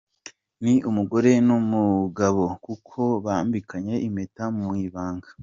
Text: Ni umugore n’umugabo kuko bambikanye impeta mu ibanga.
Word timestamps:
Ni 0.63 0.75
umugore 0.89 1.31
n’umugabo 1.47 2.43
kuko 2.65 3.01
bambikanye 3.25 3.95
impeta 4.07 4.43
mu 4.57 4.69
ibanga. 4.85 5.29